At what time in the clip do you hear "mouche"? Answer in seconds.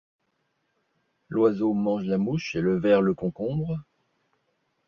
2.17-2.55